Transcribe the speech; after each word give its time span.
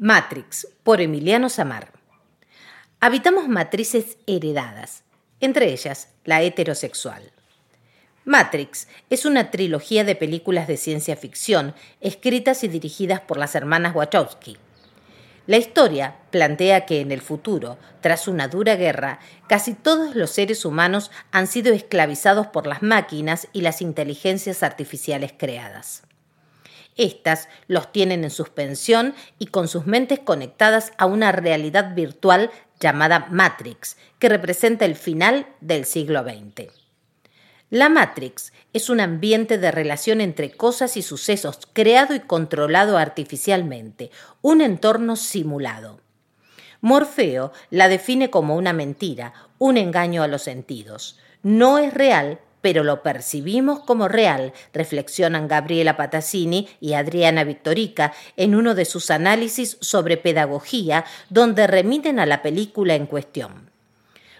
Matrix, 0.00 0.68
por 0.84 1.00
Emiliano 1.00 1.48
Samar. 1.48 1.90
Habitamos 3.00 3.48
matrices 3.48 4.16
heredadas, 4.28 5.02
entre 5.40 5.72
ellas 5.72 6.10
la 6.24 6.40
heterosexual. 6.40 7.32
Matrix 8.24 8.86
es 9.10 9.24
una 9.24 9.50
trilogía 9.50 10.04
de 10.04 10.14
películas 10.14 10.68
de 10.68 10.76
ciencia 10.76 11.16
ficción 11.16 11.74
escritas 12.00 12.62
y 12.62 12.68
dirigidas 12.68 13.20
por 13.20 13.38
las 13.38 13.56
hermanas 13.56 13.92
Wachowski. 13.96 14.56
La 15.48 15.56
historia 15.56 16.14
plantea 16.30 16.86
que 16.86 17.00
en 17.00 17.10
el 17.10 17.20
futuro, 17.20 17.76
tras 18.00 18.28
una 18.28 18.46
dura 18.46 18.76
guerra, 18.76 19.18
casi 19.48 19.74
todos 19.74 20.14
los 20.14 20.30
seres 20.30 20.64
humanos 20.64 21.10
han 21.32 21.48
sido 21.48 21.74
esclavizados 21.74 22.46
por 22.46 22.68
las 22.68 22.82
máquinas 22.82 23.48
y 23.52 23.62
las 23.62 23.82
inteligencias 23.82 24.62
artificiales 24.62 25.34
creadas. 25.36 26.04
Estas 26.98 27.48
los 27.68 27.90
tienen 27.92 28.24
en 28.24 28.30
suspensión 28.30 29.14
y 29.38 29.46
con 29.46 29.68
sus 29.68 29.86
mentes 29.86 30.18
conectadas 30.18 30.92
a 30.98 31.06
una 31.06 31.32
realidad 31.32 31.94
virtual 31.94 32.50
llamada 32.80 33.28
Matrix, 33.30 33.96
que 34.18 34.28
representa 34.28 34.84
el 34.84 34.96
final 34.96 35.46
del 35.60 35.84
siglo 35.84 36.22
XX. 36.22 36.70
La 37.70 37.88
Matrix 37.88 38.52
es 38.72 38.90
un 38.90 38.98
ambiente 38.98 39.58
de 39.58 39.70
relación 39.70 40.20
entre 40.20 40.50
cosas 40.50 40.96
y 40.96 41.02
sucesos 41.02 41.60
creado 41.72 42.14
y 42.14 42.20
controlado 42.20 42.98
artificialmente, 42.98 44.10
un 44.42 44.60
entorno 44.60 45.16
simulado. 45.16 46.00
Morfeo 46.80 47.52
la 47.70 47.88
define 47.88 48.30
como 48.30 48.56
una 48.56 48.72
mentira, 48.72 49.34
un 49.58 49.76
engaño 49.76 50.22
a 50.22 50.28
los 50.28 50.42
sentidos. 50.42 51.18
No 51.42 51.78
es 51.78 51.94
real, 51.94 52.40
pero 52.60 52.84
lo 52.84 53.02
percibimos 53.02 53.80
como 53.80 54.08
real, 54.08 54.52
reflexionan 54.72 55.48
Gabriela 55.48 55.96
Patazzini 55.96 56.68
y 56.80 56.94
Adriana 56.94 57.44
Victorica 57.44 58.12
en 58.36 58.54
uno 58.54 58.74
de 58.74 58.84
sus 58.84 59.10
análisis 59.10 59.76
sobre 59.80 60.16
pedagogía, 60.16 61.04
donde 61.30 61.66
remiten 61.66 62.18
a 62.18 62.26
la 62.26 62.42
película 62.42 62.94
en 62.94 63.06
cuestión. 63.06 63.68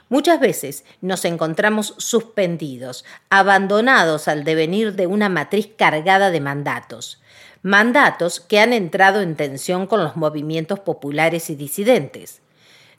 Muchas 0.09 0.41
veces 0.41 0.85
nos 1.03 1.25
encontramos 1.27 1.95
suspendidos, 1.99 3.05
abandonados 3.29 4.27
al 4.27 4.43
devenir 4.43 4.95
de 4.95 5.07
una 5.07 5.29
matriz 5.29 5.69
cargada 5.77 6.31
de 6.31 6.41
mandatos. 6.41 7.21
Mandatos 7.63 8.41
que 8.41 8.61
han 8.61 8.73
entrado 8.73 9.21
en 9.21 9.37
tensión 9.37 9.87
con 9.87 10.03
los 10.03 10.17
movimientos 10.17 10.81
populares 10.81 11.51
y 11.51 11.57
disidentes. 11.57 12.41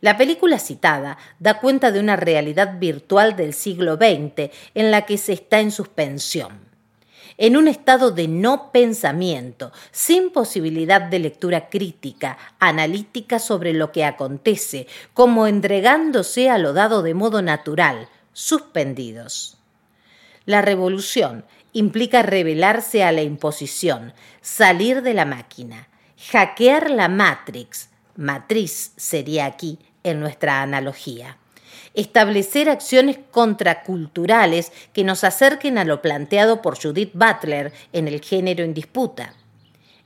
La 0.02 0.17
película 0.17 0.59
citada 0.59 1.17
da 1.39 1.59
cuenta 1.59 1.92
de 1.92 2.00
una 2.00 2.16
realidad 2.16 2.80
virtual 2.80 3.36
del 3.36 3.53
siglo 3.53 3.95
XX 3.95 4.50
en 4.73 4.91
la 4.91 5.06
que 5.06 5.17
se 5.17 5.33
está 5.33 5.59
en 5.59 5.72
suspensión 5.72 6.69
en 7.39 7.56
un 7.56 7.69
estado 7.69 8.11
de 8.11 8.28
no 8.28 8.69
pensamiento, 8.73 9.72
sin 9.91 10.30
posibilidad 10.30 11.00
de 11.02 11.19
lectura 11.19 11.69
crítica, 11.69 12.38
analítica 12.59 13.39
sobre 13.39 13.72
lo 13.72 13.94
que 13.94 14.03
acontece, 14.03 14.88
como 15.14 15.47
entregándose 15.47 16.50
a 16.50 16.58
lo 16.58 16.73
dado 16.73 17.02
de 17.02 17.13
modo 17.13 17.41
natural, 17.41 18.09
suspendidos. 18.34 19.58
La 20.45 20.61
revolución 20.61 21.45
implica 21.72 22.23
rebelarse 22.23 23.06
a 23.06 23.13
la 23.13 23.22
imposición, 23.22 24.13
salir 24.41 25.02
de 25.02 25.13
la 25.13 25.23
máquina, 25.23 25.88
hackear 26.31 26.91
la 26.91 27.08
matrix, 27.08 27.89
matriz 28.17 28.91
sería 28.97 29.45
aquí, 29.45 29.80
en 30.03 30.19
nuestra 30.19 30.61
analogía. 30.61 31.38
Establecer 31.94 32.69
acciones 32.69 33.17
contraculturales 33.31 34.72
que 34.94 35.03
nos 35.03 35.23
acerquen 35.23 35.78
a 35.78 35.86
lo 35.86 36.02
planteado 36.02 36.61
por 36.61 36.81
Judith 36.81 37.11
Butler 37.14 37.73
en 37.94 38.08
el 38.08 38.22
género 38.22 38.64
en 38.64 38.73
disputa. 38.73 39.33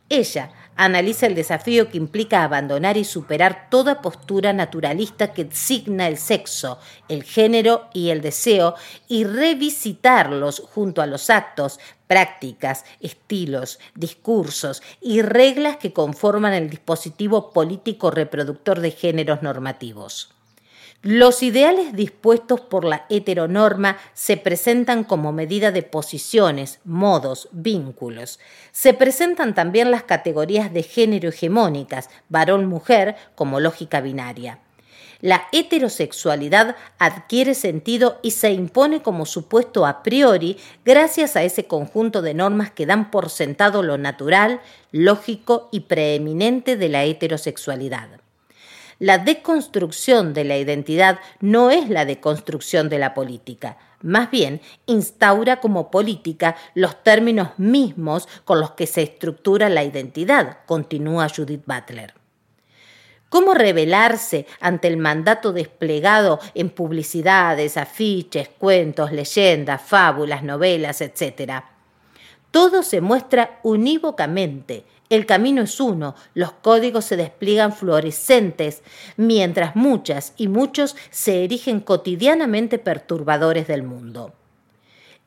Ella 0.10 0.52
analiza 0.76 1.28
el 1.28 1.36
desafío 1.36 1.90
que 1.90 1.98
implica 1.98 2.44
abandonar 2.44 2.98
y 2.98 3.04
superar 3.04 3.68
toda 3.70 4.02
postura 4.02 4.54
naturalista 4.54 5.34
que 5.34 5.46
designa 5.46 6.08
el 6.08 6.18
sexo, 6.18 6.80
el 7.10 7.24
género 7.24 7.90
y 7.94 8.10
el 8.10 8.22
deseo 8.22 8.76
y 9.08 9.24
revisitarlos 9.24 10.64
junto 10.74 11.02
a 11.02 11.06
los 11.08 11.30
actos, 11.30 11.80
prácticas, 12.14 12.86
estilos, 13.00 13.80
discursos 13.96 14.84
y 15.02 15.24
reglas 15.24 15.78
que 15.78 15.94
conforman 15.94 16.54
el 16.54 16.70
dispositivo 16.70 17.52
político 17.52 18.12
reproductor 18.12 18.82
de 18.82 18.92
géneros 18.92 19.42
normativos. 19.42 20.30
Los 21.02 21.42
ideales 21.42 21.94
dispuestos 21.94 22.62
por 22.62 22.86
la 22.86 23.08
heteronorma 23.10 23.98
se 24.14 24.38
presentan 24.38 25.06
como 25.06 25.32
medida 25.32 25.72
de 25.72 25.82
posiciones, 25.82 26.82
modos, 26.84 27.50
vínculos. 27.52 28.40
Se 28.72 28.94
presentan 28.94 29.56
también 29.56 29.90
las 29.90 30.04
categorías 30.04 30.72
de 30.72 30.84
género 30.84 31.30
hegemónicas, 31.30 32.12
varón-mujer, 32.30 33.16
como 33.34 33.60
lógica 33.60 34.02
binaria. 34.02 34.60
La 35.24 35.48
heterosexualidad 35.54 36.76
adquiere 37.00 37.54
sentido 37.54 38.20
y 38.22 38.32
se 38.32 38.52
impone 38.52 39.02
como 39.02 39.26
supuesto 39.26 39.86
a 39.86 40.04
priori 40.04 40.58
gracias 40.84 41.38
a 41.38 41.44
ese 41.44 41.66
conjunto 41.66 42.22
de 42.22 42.34
normas 42.34 42.72
que 42.72 42.86
dan 42.86 43.10
por 43.10 43.30
sentado 43.30 43.84
lo 43.84 43.98
natural, 43.98 44.60
lógico 44.92 45.70
y 45.72 45.80
preeminente 45.80 46.76
de 46.76 46.90
la 46.90 47.06
heterosexualidad. 47.06 48.10
La 49.00 49.18
deconstrucción 49.18 50.34
de 50.34 50.44
la 50.44 50.58
identidad 50.58 51.22
no 51.40 51.72
es 51.72 51.90
la 51.90 52.04
deconstrucción 52.04 52.90
de 52.90 53.00
la 53.00 53.14
política, 53.14 53.78
más 54.02 54.30
bien 54.30 54.60
instaura 54.88 55.62
como 55.62 55.90
política 55.90 56.58
los 56.74 57.02
términos 57.02 57.52
mismos 57.56 58.28
con 58.44 58.60
los 58.60 58.72
que 58.72 58.88
se 58.88 59.04
estructura 59.04 59.70
la 59.70 59.86
identidad, 59.86 60.58
continúa 60.66 61.30
Judith 61.34 61.64
Butler. 61.66 62.23
¿Cómo 63.34 63.56
rebelarse 63.56 64.46
ante 64.60 64.88
el 64.88 64.98
mandato 64.98 65.54
desplegado 65.54 66.40
en 66.54 66.70
publicidades, 66.70 67.78
afiches, 67.78 68.48
cuentos, 68.48 69.12
leyendas, 69.12 69.82
fábulas, 69.82 70.44
novelas, 70.44 71.02
etc.? 71.02 71.64
Todo 72.52 72.84
se 72.84 73.02
muestra 73.02 73.60
unívocamente, 73.64 74.86
el 75.10 75.26
camino 75.26 75.64
es 75.64 75.80
uno, 75.80 76.14
los 76.36 76.52
códigos 76.52 77.06
se 77.06 77.18
despliegan 77.18 77.74
fluorescentes, 77.74 78.84
mientras 79.18 79.76
muchas 79.76 80.34
y 80.38 80.48
muchos 80.48 80.96
se 81.10 81.44
erigen 81.44 81.80
cotidianamente 81.80 82.78
perturbadores 82.78 83.66
del 83.66 83.82
mundo. 83.82 84.32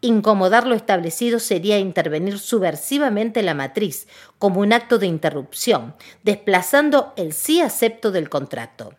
Incomodar 0.03 0.67
lo 0.67 0.75
establecido 0.75 1.41
sería 1.41 1.79
intervenir 1.79 2.39
subversivamente 2.39 3.43
la 3.43 3.55
matriz, 3.55 4.07
como 4.39 4.61
un 4.61 4.73
acto 4.73 4.99
de 4.99 5.07
interrupción, 5.07 5.95
desplazando 6.23 7.15
el 7.17 7.33
sí 7.33 7.61
acepto 7.61 8.13
del 8.13 8.29
contrato. 8.29 8.95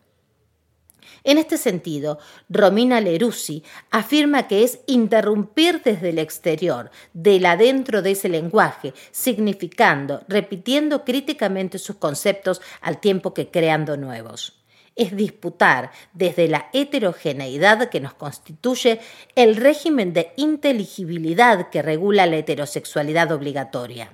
En 1.23 1.37
este 1.37 1.57
sentido, 1.57 2.19
Romina 2.49 3.01
Lerussi 3.01 3.63
afirma 3.91 4.47
que 4.47 4.63
es 4.63 4.79
interrumpir 4.87 5.81
desde 5.83 6.09
el 6.09 6.19
exterior, 6.19 6.89
del 7.13 7.45
adentro 7.45 8.01
de 8.01 8.11
ese 8.11 8.29
lenguaje, 8.29 8.93
significando, 9.11 10.23
repitiendo 10.27 11.03
críticamente 11.03 11.79
sus 11.79 11.97
conceptos 11.97 12.61
al 12.81 12.99
tiempo 12.99 13.33
que 13.33 13.49
creando 13.51 13.97
nuevos 13.97 14.57
es 14.97 15.15
disputar 15.15 15.91
desde 16.13 16.47
la 16.47 16.69
heterogeneidad 16.73 17.89
que 17.89 17.99
nos 17.99 18.13
constituye 18.13 18.99
el 19.35 19.55
régimen 19.55 20.13
de 20.13 20.33
inteligibilidad 20.35 21.69
que 21.69 21.81
regula 21.81 22.25
la 22.25 22.37
heterosexualidad 22.37 23.31
obligatoria. 23.31 24.11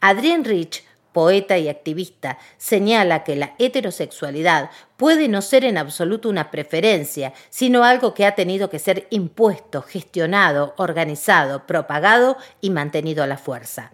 Adrienne 0.00 0.44
Rich 0.44 0.84
poeta 1.16 1.56
y 1.56 1.70
activista, 1.70 2.36
señala 2.58 3.24
que 3.24 3.36
la 3.36 3.54
heterosexualidad 3.58 4.68
puede 4.98 5.28
no 5.28 5.40
ser 5.40 5.64
en 5.64 5.78
absoluto 5.78 6.28
una 6.28 6.50
preferencia, 6.50 7.32
sino 7.48 7.84
algo 7.84 8.12
que 8.12 8.26
ha 8.26 8.34
tenido 8.34 8.68
que 8.68 8.78
ser 8.78 9.06
impuesto, 9.08 9.80
gestionado, 9.80 10.74
organizado, 10.76 11.66
propagado 11.66 12.36
y 12.60 12.68
mantenido 12.68 13.24
a 13.24 13.26
la 13.26 13.38
fuerza. 13.38 13.92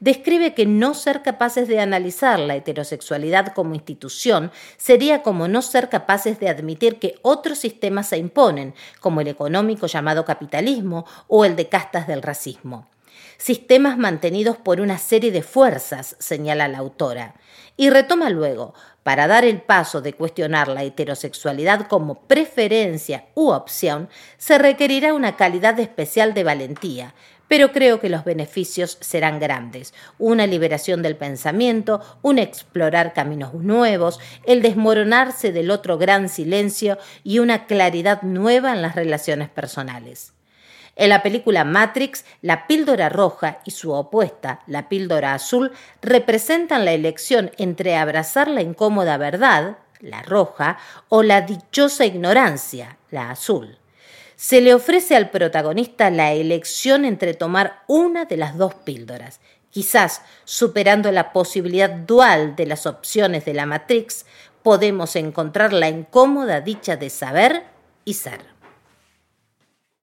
Describe 0.00 0.52
que 0.52 0.66
no 0.66 0.94
ser 0.94 1.22
capaces 1.22 1.68
de 1.68 1.78
analizar 1.78 2.40
la 2.40 2.56
heterosexualidad 2.56 3.52
como 3.54 3.76
institución 3.76 4.50
sería 4.76 5.22
como 5.22 5.46
no 5.46 5.62
ser 5.62 5.88
capaces 5.88 6.40
de 6.40 6.48
admitir 6.48 6.98
que 6.98 7.20
otros 7.22 7.58
sistemas 7.58 8.08
se 8.08 8.18
imponen, 8.18 8.74
como 8.98 9.20
el 9.20 9.28
económico 9.28 9.86
llamado 9.86 10.24
capitalismo 10.24 11.06
o 11.28 11.44
el 11.44 11.54
de 11.54 11.68
castas 11.68 12.08
del 12.08 12.20
racismo 12.20 12.88
sistemas 13.38 13.98
mantenidos 13.98 14.56
por 14.56 14.80
una 14.80 14.98
serie 14.98 15.32
de 15.32 15.42
fuerzas, 15.42 16.16
señala 16.18 16.68
la 16.68 16.78
autora, 16.78 17.34
y 17.76 17.90
retoma 17.90 18.30
luego, 18.30 18.74
para 19.02 19.26
dar 19.26 19.44
el 19.44 19.60
paso 19.60 20.00
de 20.00 20.14
cuestionar 20.14 20.68
la 20.68 20.82
heterosexualidad 20.82 21.88
como 21.88 22.26
preferencia 22.26 23.26
u 23.34 23.50
opción, 23.50 24.08
se 24.38 24.58
requerirá 24.58 25.12
una 25.12 25.36
calidad 25.36 25.78
especial 25.78 26.32
de 26.34 26.44
valentía, 26.44 27.14
pero 27.46 27.72
creo 27.72 28.00
que 28.00 28.08
los 28.08 28.24
beneficios 28.24 28.96
serán 29.00 29.38
grandes. 29.38 29.92
Una 30.18 30.46
liberación 30.46 31.02
del 31.02 31.16
pensamiento, 31.16 32.00
un 32.22 32.38
explorar 32.38 33.12
caminos 33.12 33.54
nuevos, 33.54 34.20
el 34.44 34.62
desmoronarse 34.62 35.52
del 35.52 35.70
otro 35.70 35.98
gran 35.98 36.28
silencio 36.28 36.98
y 37.22 37.40
una 37.40 37.66
claridad 37.66 38.22
nueva 38.22 38.72
en 38.72 38.80
las 38.80 38.94
relaciones 38.94 39.50
personales. 39.50 40.32
En 40.96 41.08
la 41.08 41.22
película 41.22 41.64
Matrix, 41.64 42.24
la 42.40 42.66
píldora 42.66 43.08
roja 43.08 43.58
y 43.64 43.72
su 43.72 43.92
opuesta, 43.92 44.60
la 44.66 44.88
píldora 44.88 45.34
azul, 45.34 45.72
representan 46.02 46.84
la 46.84 46.92
elección 46.92 47.50
entre 47.58 47.96
abrazar 47.96 48.48
la 48.48 48.62
incómoda 48.62 49.16
verdad, 49.16 49.78
la 50.00 50.22
roja, 50.22 50.78
o 51.08 51.22
la 51.22 51.40
dichosa 51.40 52.04
ignorancia, 52.04 52.98
la 53.10 53.30
azul. 53.30 53.78
Se 54.36 54.60
le 54.60 54.74
ofrece 54.74 55.16
al 55.16 55.30
protagonista 55.30 56.10
la 56.10 56.32
elección 56.32 57.04
entre 57.04 57.34
tomar 57.34 57.82
una 57.88 58.24
de 58.24 58.36
las 58.36 58.56
dos 58.56 58.74
píldoras, 58.74 59.40
quizás 59.70 60.22
superando 60.44 61.10
la 61.10 61.32
posibilidad 61.32 61.90
dual 61.90 62.54
de 62.54 62.66
las 62.66 62.86
opciones 62.86 63.44
de 63.44 63.54
la 63.54 63.66
Matrix, 63.66 64.26
podemos 64.62 65.16
encontrar 65.16 65.72
la 65.72 65.88
incómoda 65.88 66.60
dicha 66.60 66.96
de 66.96 67.10
saber 67.10 67.64
y 68.04 68.14
ser. 68.14 68.53